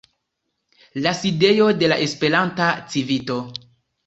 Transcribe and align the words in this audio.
la 1.05 1.13
sidejo 1.13 1.75
de 1.75 1.87
la 1.87 1.99
Esperanta 2.09 2.87
Civito. 2.89 3.53